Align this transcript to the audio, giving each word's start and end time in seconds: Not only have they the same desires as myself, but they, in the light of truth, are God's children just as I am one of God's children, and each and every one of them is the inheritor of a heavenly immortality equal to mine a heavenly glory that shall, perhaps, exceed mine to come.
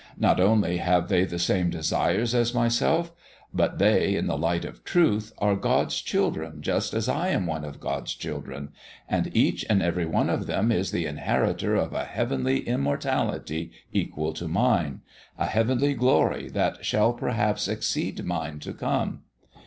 Not 0.17 0.39
only 0.39 0.77
have 0.77 1.09
they 1.09 1.25
the 1.25 1.37
same 1.37 1.69
desires 1.69 2.33
as 2.33 2.55
myself, 2.55 3.11
but 3.53 3.77
they, 3.77 4.15
in 4.15 4.25
the 4.25 4.35
light 4.35 4.65
of 4.65 4.83
truth, 4.83 5.31
are 5.37 5.55
God's 5.55 6.01
children 6.01 6.63
just 6.63 6.95
as 6.95 7.07
I 7.07 7.27
am 7.27 7.45
one 7.45 7.63
of 7.63 7.79
God's 7.79 8.15
children, 8.15 8.69
and 9.07 9.29
each 9.37 9.63
and 9.69 9.83
every 9.83 10.07
one 10.07 10.27
of 10.27 10.47
them 10.47 10.71
is 10.71 10.89
the 10.89 11.05
inheritor 11.05 11.75
of 11.75 11.93
a 11.93 12.05
heavenly 12.05 12.61
immortality 12.67 13.73
equal 13.93 14.33
to 14.33 14.47
mine 14.47 15.01
a 15.37 15.45
heavenly 15.45 15.93
glory 15.93 16.49
that 16.49 16.83
shall, 16.83 17.13
perhaps, 17.13 17.67
exceed 17.67 18.25
mine 18.25 18.57
to 18.61 18.73
come. 18.73 19.21